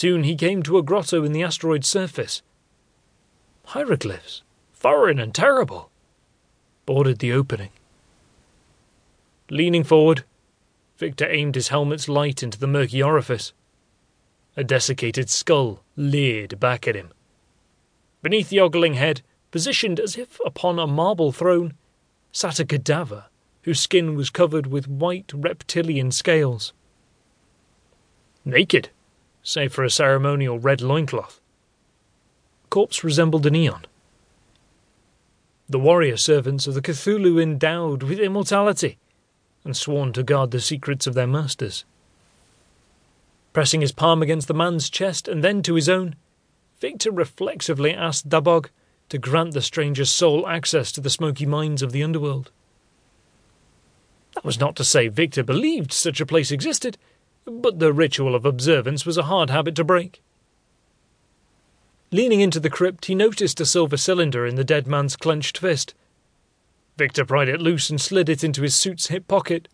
Soon 0.00 0.24
he 0.24 0.34
came 0.34 0.62
to 0.62 0.78
a 0.78 0.82
grotto 0.82 1.24
in 1.24 1.32
the 1.32 1.42
asteroid's 1.42 1.86
surface. 1.86 2.40
Hieroglyphs, 3.66 4.40
foreign 4.72 5.18
and 5.18 5.34
terrible, 5.34 5.90
bordered 6.86 7.18
the 7.18 7.34
opening. 7.34 7.68
Leaning 9.50 9.84
forward, 9.84 10.24
Victor 10.96 11.30
aimed 11.30 11.54
his 11.54 11.68
helmet's 11.68 12.08
light 12.08 12.42
into 12.42 12.58
the 12.58 12.66
murky 12.66 13.02
orifice. 13.02 13.52
A 14.56 14.64
desiccated 14.64 15.28
skull 15.28 15.82
leered 15.96 16.58
back 16.58 16.88
at 16.88 16.96
him. 16.96 17.10
Beneath 18.22 18.48
the 18.48 18.60
ogling 18.60 18.94
head, 18.94 19.20
positioned 19.50 20.00
as 20.00 20.16
if 20.16 20.40
upon 20.46 20.78
a 20.78 20.86
marble 20.86 21.30
throne, 21.30 21.74
sat 22.32 22.58
a 22.58 22.64
cadaver 22.64 23.26
whose 23.64 23.80
skin 23.80 24.14
was 24.14 24.30
covered 24.30 24.66
with 24.66 24.88
white 24.88 25.30
reptilian 25.34 26.10
scales. 26.10 26.72
Naked, 28.46 28.88
save 29.42 29.72
for 29.72 29.84
a 29.84 29.90
ceremonial 29.90 30.58
red 30.58 30.80
loincloth. 30.80 31.40
Corpse 32.68 33.02
resembled 33.02 33.46
an 33.46 33.56
eon. 33.56 33.84
The 35.68 35.78
warrior 35.78 36.16
servants 36.16 36.66
of 36.66 36.74
the 36.74 36.82
Cthulhu 36.82 37.40
endowed 37.40 38.02
with 38.02 38.18
immortality 38.18 38.98
and 39.64 39.76
sworn 39.76 40.12
to 40.14 40.22
guard 40.22 40.50
the 40.50 40.60
secrets 40.60 41.06
of 41.06 41.14
their 41.14 41.26
masters. 41.26 41.84
Pressing 43.52 43.80
his 43.80 43.92
palm 43.92 44.22
against 44.22 44.48
the 44.48 44.54
man's 44.54 44.88
chest 44.88 45.28
and 45.28 45.42
then 45.42 45.62
to 45.62 45.74
his 45.74 45.88
own, 45.88 46.16
Victor 46.80 47.10
reflexively 47.10 47.92
asked 47.92 48.28
Dabog 48.28 48.70
to 49.08 49.18
grant 49.18 49.52
the 49.52 49.62
stranger's 49.62 50.10
soul 50.10 50.46
access 50.46 50.92
to 50.92 51.00
the 51.00 51.10
smoky 51.10 51.44
mines 51.44 51.82
of 51.82 51.92
the 51.92 52.02
underworld. 52.02 52.50
That 54.34 54.44
was 54.44 54.60
not 54.60 54.76
to 54.76 54.84
say 54.84 55.08
Victor 55.08 55.42
believed 55.42 55.92
such 55.92 56.20
a 56.20 56.26
place 56.26 56.50
existed, 56.50 56.96
but 57.50 57.78
the 57.78 57.92
ritual 57.92 58.34
of 58.34 58.46
observance 58.46 59.04
was 59.04 59.18
a 59.18 59.24
hard 59.24 59.50
habit 59.50 59.74
to 59.74 59.84
break. 59.84 60.22
Leaning 62.12 62.40
into 62.40 62.60
the 62.60 62.70
crypt, 62.70 63.06
he 63.06 63.14
noticed 63.14 63.60
a 63.60 63.66
silver 63.66 63.96
cylinder 63.96 64.46
in 64.46 64.56
the 64.56 64.64
dead 64.64 64.86
man's 64.86 65.16
clenched 65.16 65.58
fist. 65.58 65.94
Victor 66.96 67.24
pried 67.24 67.48
it 67.48 67.60
loose 67.60 67.90
and 67.90 68.00
slid 68.00 68.28
it 68.28 68.44
into 68.44 68.62
his 68.62 68.74
suit's 68.74 69.08
hip 69.08 69.26
pocket. 69.28 69.68